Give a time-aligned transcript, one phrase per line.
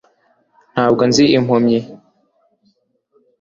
[0.73, 1.79] Ntabwo nzi impumyi